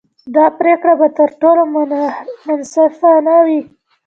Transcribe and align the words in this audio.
دا 0.35 0.45
پرېکړه 0.59 0.93
به 0.99 1.07
تر 1.17 1.29
ټولو 1.41 1.61
منصفانه 2.47 3.35
وي. 3.45 3.61